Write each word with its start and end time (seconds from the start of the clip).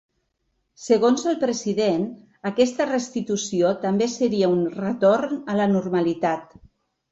Segons 0.85 1.25
el 1.31 1.35
president, 1.43 2.07
aquesta 2.53 2.89
restitució 2.89 3.75
també 3.85 4.09
seria 4.15 4.51
una 4.57 4.75
‘retorn 4.81 5.39
a 5.55 5.61
la 5.63 5.71
normalitat’. 5.79 6.61